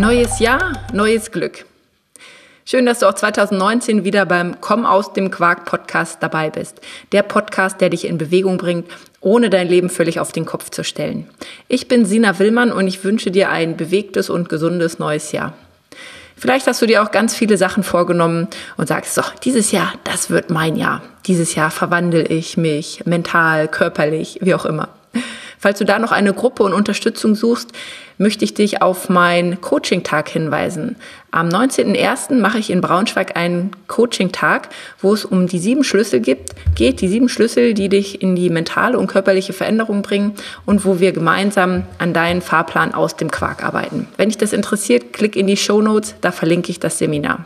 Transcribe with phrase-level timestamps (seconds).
[0.00, 1.66] Neues Jahr, neues Glück.
[2.64, 6.80] Schön, dass du auch 2019 wieder beim Komm aus dem Quark Podcast dabei bist.
[7.12, 8.90] Der Podcast, der dich in Bewegung bringt,
[9.20, 11.28] ohne dein Leben völlig auf den Kopf zu stellen.
[11.68, 15.52] Ich bin Sina Willmann und ich wünsche dir ein bewegtes und gesundes neues Jahr.
[16.34, 18.48] Vielleicht hast du dir auch ganz viele Sachen vorgenommen
[18.78, 21.02] und sagst, so, dieses Jahr, das wird mein Jahr.
[21.26, 24.88] Dieses Jahr verwandle ich mich mental, körperlich, wie auch immer.
[25.60, 27.72] Falls du da noch eine Gruppe und Unterstützung suchst,
[28.16, 30.96] möchte ich dich auf meinen Coaching-Tag hinweisen.
[31.30, 32.40] Am 19.01.
[32.40, 34.70] mache ich in Braunschweig einen Coaching-Tag,
[35.02, 38.48] wo es um die sieben Schlüssel gibt, geht, die sieben Schlüssel, die dich in die
[38.48, 40.32] mentale und körperliche Veränderung bringen
[40.64, 44.08] und wo wir gemeinsam an deinen Fahrplan aus dem Quark arbeiten.
[44.16, 47.44] Wenn dich das interessiert, klick in die Show Notes, da verlinke ich das Seminar.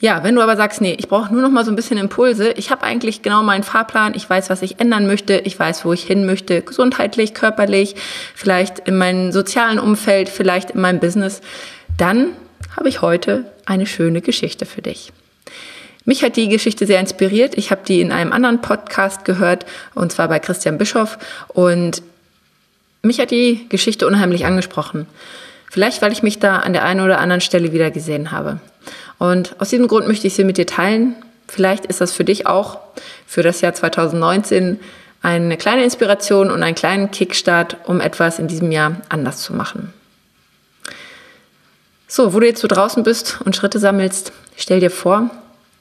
[0.00, 2.52] Ja, wenn du aber sagst, nee, ich brauche nur noch mal so ein bisschen Impulse,
[2.52, 5.92] ich habe eigentlich genau meinen Fahrplan, ich weiß, was ich ändern möchte, ich weiß, wo
[5.92, 7.96] ich hin möchte, gesundheitlich, körperlich,
[8.34, 11.42] vielleicht in meinem sozialen Umfeld, vielleicht in meinem Business,
[11.98, 12.28] dann
[12.76, 15.12] habe ich heute eine schöne Geschichte für dich.
[16.06, 17.58] Mich hat die Geschichte sehr inspiriert.
[17.58, 21.18] Ich habe die in einem anderen Podcast gehört, und zwar bei Christian Bischoff.
[21.48, 22.02] Und
[23.02, 25.06] mich hat die Geschichte unheimlich angesprochen.
[25.70, 28.60] Vielleicht, weil ich mich da an der einen oder anderen Stelle wieder gesehen habe.
[29.18, 31.14] Und aus diesem Grund möchte ich sie mit dir teilen.
[31.48, 32.78] Vielleicht ist das für dich auch
[33.26, 34.80] für das Jahr 2019
[35.22, 39.92] eine kleine Inspiration und einen kleinen Kickstart, um etwas in diesem Jahr anders zu machen.
[42.08, 45.30] So, wo du jetzt so draußen bist und Schritte sammelst, stell dir vor,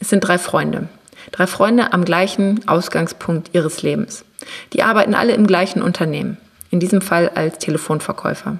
[0.00, 0.88] es sind drei Freunde.
[1.32, 4.24] Drei Freunde am gleichen Ausgangspunkt ihres Lebens.
[4.72, 6.36] Die arbeiten alle im gleichen Unternehmen.
[6.70, 8.58] In diesem Fall als Telefonverkäufer.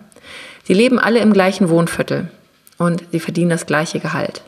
[0.65, 2.29] Sie leben alle im gleichen Wohnviertel
[2.81, 4.41] und sie verdienen das gleiche Gehalt.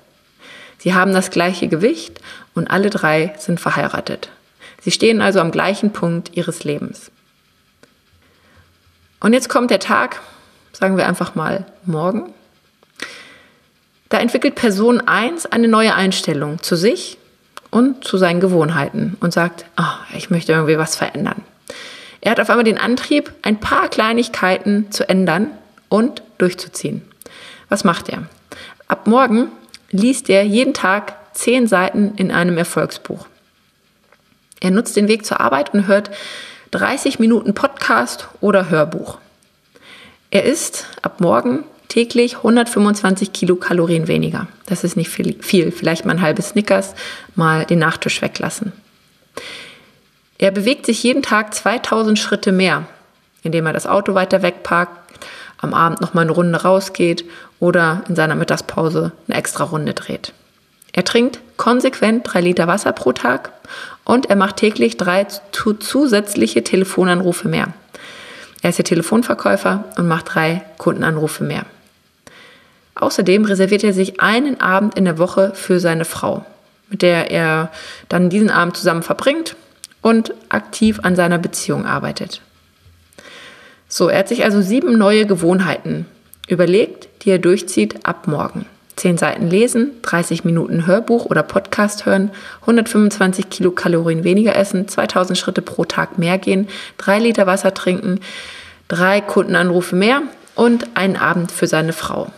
[0.79, 2.19] Sie haben das gleiche Gewicht
[2.55, 4.31] und alle drei sind verheiratet.
[4.81, 7.11] Sie stehen also am gleichen Punkt ihres Lebens.
[9.21, 10.23] Und jetzt kommt der Tag,
[10.73, 12.33] sagen wir einfach mal morgen.
[14.09, 17.19] Da entwickelt Person 1 eine neue Einstellung zu sich
[17.71, 21.42] und zu seinen Gewohnheiten und sagt, oh, ich möchte irgendwie was verändern.
[22.23, 25.51] Er hat auf einmal den Antrieb, ein paar Kleinigkeiten zu ändern
[25.91, 27.11] und durchzuziehen.
[27.73, 28.25] Was macht er?
[28.87, 29.51] Ab morgen
[29.91, 33.27] liest er jeden Tag zehn Seiten in einem Erfolgsbuch.
[34.61, 36.11] Er nutzt den Weg zur Arbeit und hört
[36.73, 39.17] 30 Minuten Podcast oder Hörbuch.
[40.31, 44.49] Er isst ab morgen täglich 125 Kilokalorien weniger.
[44.67, 46.95] Das ist nicht viel, vielleicht mal ein halbes Snickers,
[47.37, 48.73] mal den Nachtisch weglassen.
[50.37, 52.85] Er bewegt sich jeden Tag 2000 Schritte mehr,
[53.43, 55.02] indem er das Auto weiter wegparkt,
[55.62, 57.24] am Abend noch mal eine Runde rausgeht
[57.58, 60.34] oder in seiner Mittagspause eine extra Runde dreht.
[60.92, 63.52] Er trinkt konsequent drei Liter Wasser pro Tag
[64.05, 67.68] und er macht täglich drei zusätzliche Telefonanrufe mehr.
[68.61, 71.64] Er ist der Telefonverkäufer und macht drei Kundenanrufe mehr.
[72.94, 76.44] Außerdem reserviert er sich einen Abend in der Woche für seine Frau,
[76.90, 77.70] mit der er
[78.08, 79.56] dann diesen Abend zusammen verbringt
[80.02, 82.42] und aktiv an seiner Beziehung arbeitet.
[83.95, 86.07] So, er hat sich also sieben neue Gewohnheiten
[86.48, 88.64] überlegt, die er durchzieht ab morgen.
[88.97, 92.30] Zehn Seiten lesen, 30 Minuten Hörbuch oder Podcast hören,
[92.63, 98.20] 125 Kilokalorien weniger essen, 2000 Schritte pro Tag mehr gehen, drei Liter Wasser trinken,
[98.89, 100.23] drei Kundenanrufe mehr
[100.55, 102.33] und einen Abend für seine Frau.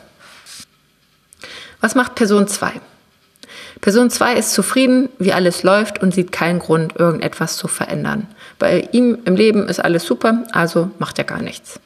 [1.81, 2.73] Was macht Person 2?
[3.81, 8.29] Person 2 ist zufrieden, wie alles läuft und sieht keinen Grund, irgendetwas zu verändern.
[8.59, 11.81] Bei ihm im Leben ist alles super, also macht er gar nichts.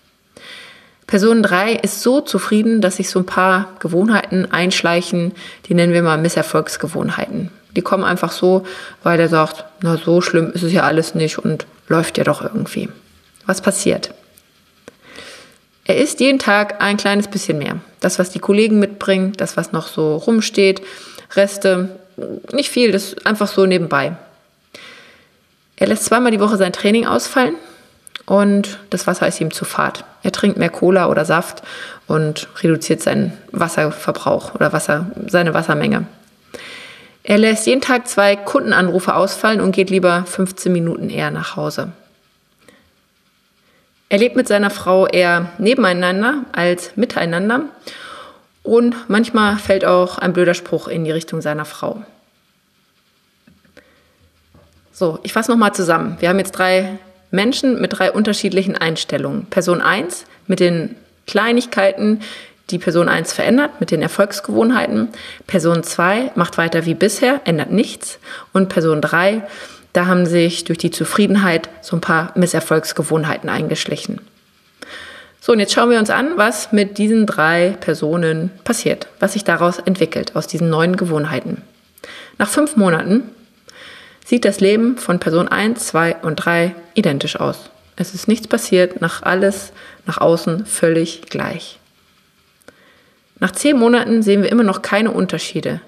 [1.06, 5.32] Person 3 ist so zufrieden, dass sich so ein paar Gewohnheiten einschleichen,
[5.66, 7.50] die nennen wir mal Misserfolgsgewohnheiten.
[7.74, 8.66] Die kommen einfach so,
[9.02, 12.42] weil er sagt, na so schlimm ist es ja alles nicht und läuft ja doch
[12.42, 12.90] irgendwie.
[13.46, 14.12] Was passiert?
[15.84, 17.78] Er isst jeden Tag ein kleines bisschen mehr.
[18.00, 20.82] Das, was die Kollegen mitbringen, das, was noch so rumsteht,
[21.34, 21.90] Reste,
[22.52, 24.16] nicht viel, das ist einfach so nebenbei.
[25.76, 27.54] Er lässt zweimal die Woche sein Training ausfallen
[28.26, 30.04] und das Wasser ist ihm zu fad.
[30.22, 31.62] Er trinkt mehr Cola oder Saft
[32.06, 36.06] und reduziert seinen Wasserverbrauch oder Wasser, seine Wassermenge.
[37.22, 41.92] Er lässt jeden Tag zwei Kundenanrufe ausfallen und geht lieber 15 Minuten eher nach Hause.
[44.08, 47.64] Er lebt mit seiner Frau eher nebeneinander als miteinander
[48.68, 52.02] und manchmal fällt auch ein blöder Spruch in die Richtung seiner Frau.
[54.92, 56.16] So, ich fasse nochmal zusammen.
[56.20, 56.98] Wir haben jetzt drei
[57.30, 59.46] Menschen mit drei unterschiedlichen Einstellungen.
[59.46, 62.20] Person 1 mit den Kleinigkeiten,
[62.70, 65.08] die Person 1 verändert, mit den Erfolgsgewohnheiten.
[65.46, 68.18] Person 2 macht weiter wie bisher, ändert nichts.
[68.52, 69.42] Und Person 3,
[69.92, 74.20] da haben sich durch die Zufriedenheit so ein paar Misserfolgsgewohnheiten eingeschlichen.
[75.40, 79.44] So, und jetzt schauen wir uns an, was mit diesen drei Personen passiert, was sich
[79.44, 81.62] daraus entwickelt, aus diesen neuen Gewohnheiten.
[82.38, 83.22] Nach fünf Monaten
[84.24, 87.70] sieht das Leben von Person 1, 2 und 3 identisch aus.
[87.96, 89.72] Es ist nichts passiert, nach alles
[90.06, 91.78] nach außen völlig gleich.
[93.40, 95.80] Nach zehn Monaten sehen wir immer noch keine Unterschiede.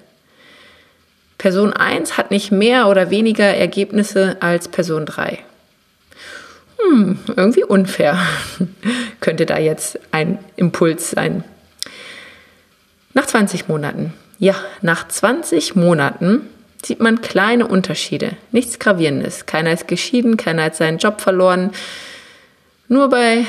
[1.37, 5.39] Person 1 hat nicht mehr oder weniger Ergebnisse als Person 3.
[6.91, 8.19] Hm, irgendwie unfair,
[9.21, 11.45] könnte da jetzt ein Impuls sein.
[13.13, 14.13] Nach 20 Monaten.
[14.39, 16.41] Ja, nach 20 Monaten
[16.83, 18.31] sieht man kleine Unterschiede.
[18.51, 19.45] Nichts Gravierendes.
[19.45, 21.71] Keiner ist geschieden, keiner hat seinen Job verloren.
[22.89, 23.45] Nur bei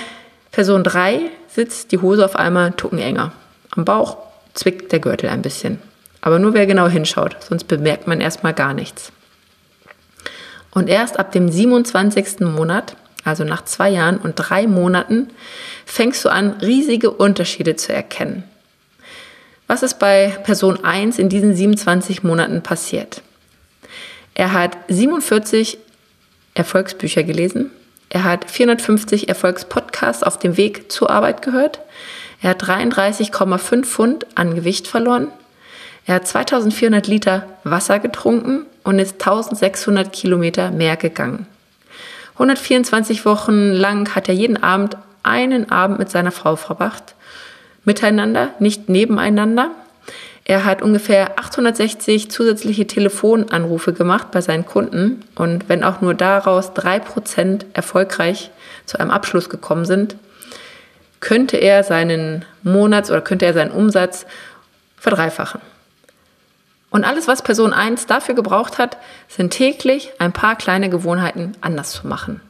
[0.53, 1.19] Person 3
[1.49, 3.33] sitzt die Hose auf einmal tucken enger.
[3.75, 4.19] Am Bauch
[4.55, 5.81] zwickt der Gürtel ein bisschen.
[6.21, 9.11] Aber nur wer genau hinschaut, sonst bemerkt man erstmal gar nichts.
[10.71, 12.41] Und erst ab dem 27.
[12.41, 15.31] Monat, also nach zwei Jahren und drei Monaten,
[15.87, 18.45] fängst du an, riesige Unterschiede zu erkennen.
[19.67, 23.23] Was ist bei Person 1 in diesen 27 Monaten passiert?
[24.35, 25.79] Er hat 47
[26.55, 27.71] Erfolgsbücher gelesen.
[28.09, 31.81] Er hat 450 Erfolgspodcasts auf dem Weg zur Arbeit gehört.
[32.43, 35.29] Er hat 33,5 Pfund an Gewicht verloren.
[36.05, 41.47] Er hat 2400 Liter Wasser getrunken und ist 1600 Kilometer mehr gegangen.
[42.43, 47.15] 124 Wochen lang hat er jeden Abend einen Abend mit seiner Frau verbracht
[47.85, 49.71] miteinander, nicht nebeneinander.
[50.45, 56.75] Er hat ungefähr 860 zusätzliche Telefonanrufe gemacht bei seinen Kunden und wenn auch nur daraus
[56.75, 58.51] drei Prozent erfolgreich
[58.87, 60.17] zu einem Abschluss gekommen sind,
[61.21, 64.27] könnte er seinen Monats- oder könnte er seinen Umsatz
[64.97, 65.61] verdreifachen.
[66.93, 68.97] Und alles, was Person 1 dafür gebraucht hat,
[69.27, 72.41] sind täglich ein paar kleine Gewohnheiten anders zu machen.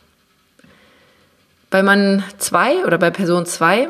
[1.71, 3.89] Bei Mann 2 oder bei Person 2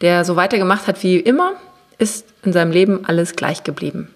[0.00, 1.52] der so weitergemacht hat wie immer,
[1.98, 4.08] ist in seinem Leben alles gleich geblieben.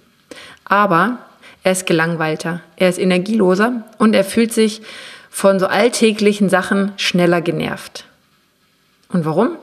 [0.65, 1.19] Aber
[1.63, 4.83] er ist gelangweilter, er ist energieloser und er fühlt sich
[5.31, 8.07] von so alltäglichen Sachen schneller genervt.
[9.09, 9.57] Und warum?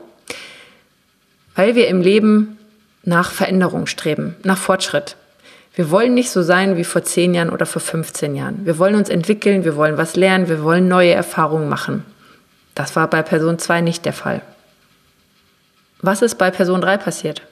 [1.54, 2.58] Weil wir im Leben
[3.04, 5.16] nach Veränderung streben, nach Fortschritt.
[5.74, 8.66] Wir wollen nicht so sein wie vor 10 Jahren oder vor 15 Jahren.
[8.66, 12.04] Wir wollen uns entwickeln, wir wollen was lernen, wir wollen neue Erfahrungen machen.
[12.74, 14.42] Das war bei Person 2 nicht der Fall.
[16.00, 17.42] Was ist bei Person 3 passiert?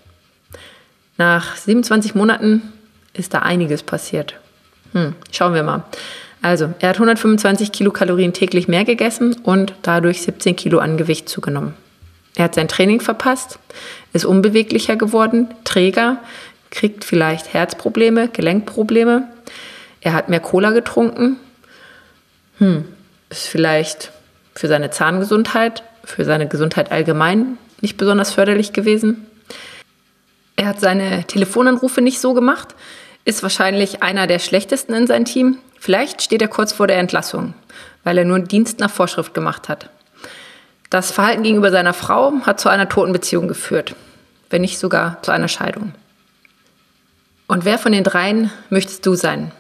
[1.17, 2.63] Nach 27 Monaten
[3.15, 4.35] ist da einiges passiert.
[4.93, 5.85] Hm, schauen wir mal.
[6.43, 11.75] Also, er hat 125 Kilokalorien täglich mehr gegessen und dadurch 17 Kilo an Gewicht zugenommen.
[12.35, 13.59] Er hat sein Training verpasst,
[14.13, 16.19] ist unbeweglicher geworden, träger,
[16.71, 19.29] kriegt vielleicht Herzprobleme, Gelenkprobleme.
[20.01, 21.37] Er hat mehr Cola getrunken.
[22.59, 22.85] Hm,
[23.29, 24.13] ist vielleicht
[24.55, 29.27] für seine Zahngesundheit, für seine Gesundheit allgemein nicht besonders förderlich gewesen.
[30.57, 32.75] Er hat seine Telefonanrufe nicht so gemacht,
[33.25, 35.59] ist wahrscheinlich einer der schlechtesten in seinem Team.
[35.79, 37.55] Vielleicht steht er kurz vor der Entlassung,
[38.05, 39.89] weil er nur Dienst nach Vorschrift gemacht hat.
[40.91, 43.95] Das Verhalten gegenüber seiner Frau hat zu einer toten Beziehung geführt,
[44.51, 45.95] wenn nicht sogar zu einer Scheidung.
[47.51, 49.51] Und wer von den dreien möchtest du sein?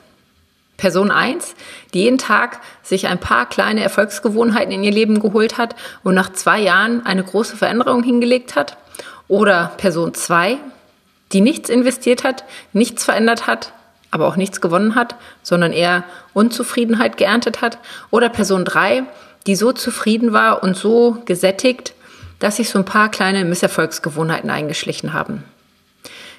[0.76, 1.56] Person 1,
[1.92, 6.32] die jeden Tag sich ein paar kleine Erfolgsgewohnheiten in ihr Leben geholt hat und nach
[6.32, 8.76] zwei Jahren eine große Veränderung hingelegt hat.
[9.26, 10.58] Oder Person 2,
[11.32, 13.72] die nichts investiert hat, nichts verändert hat,
[14.12, 17.78] aber auch nichts gewonnen hat, sondern eher Unzufriedenheit geerntet hat.
[18.12, 19.02] Oder Person 3,
[19.48, 21.94] die so zufrieden war und so gesättigt,
[22.38, 25.42] dass sich so ein paar kleine Misserfolgsgewohnheiten eingeschlichen haben.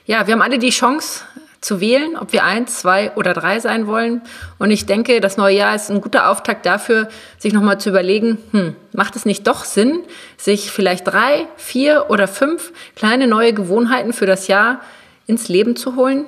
[0.06, 1.24] Ja, wir haben alle die Chance,
[1.62, 4.22] zu wählen, ob wir eins, zwei oder drei sein wollen.
[4.58, 8.40] Und ich denke, das neue Jahr ist ein guter Auftakt dafür, sich nochmal zu überlegen,
[8.52, 10.02] hm, macht es nicht doch Sinn,
[10.38, 14.82] sich vielleicht drei, vier oder fünf kleine neue Gewohnheiten für das Jahr
[15.28, 16.26] ins Leben zu holen?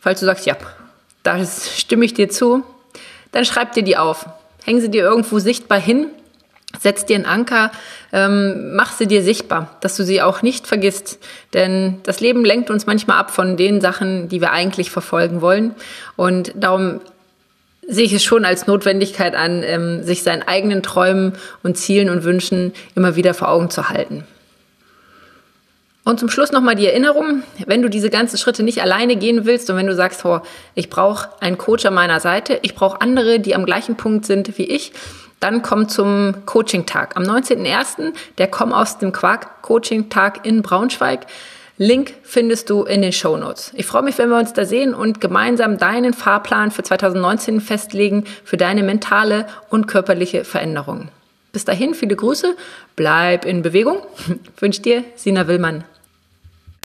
[0.00, 0.56] Falls du sagst, ja,
[1.22, 2.64] da stimme ich dir zu,
[3.32, 4.24] dann schreib dir die auf.
[4.64, 6.06] Hängen sie dir irgendwo sichtbar hin
[6.80, 7.70] Setz dir einen Anker,
[8.10, 11.18] ähm, mach sie dir sichtbar, dass du sie auch nicht vergisst.
[11.52, 15.74] Denn das Leben lenkt uns manchmal ab von den Sachen, die wir eigentlich verfolgen wollen.
[16.16, 17.00] Und darum
[17.86, 22.24] sehe ich es schon als Notwendigkeit an, ähm, sich seinen eigenen Träumen und Zielen und
[22.24, 24.24] Wünschen immer wieder vor Augen zu halten.
[26.02, 29.68] Und zum Schluss nochmal die Erinnerung, wenn du diese ganzen Schritte nicht alleine gehen willst
[29.68, 30.40] und wenn du sagst, oh,
[30.74, 34.56] ich brauche einen Coach an meiner Seite, ich brauche andere, die am gleichen Punkt sind
[34.56, 34.92] wie ich,
[35.40, 37.16] dann komm zum Coaching-Tag.
[37.16, 38.12] Am 19.01.
[38.38, 41.26] der Komm aus dem Quark Coaching-Tag in Braunschweig.
[41.78, 43.72] Link findest du in den Show Notes.
[43.74, 48.24] Ich freue mich, wenn wir uns da sehen und gemeinsam deinen Fahrplan für 2019 festlegen
[48.44, 51.08] für deine mentale und körperliche Veränderung.
[51.52, 52.54] Bis dahin, viele Grüße,
[52.96, 54.02] bleib in Bewegung.
[54.60, 55.84] Wünscht dir Sina Willmann.